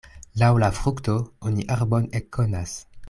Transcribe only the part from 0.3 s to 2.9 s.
Laŭ la frukto oni arbon ekkonas.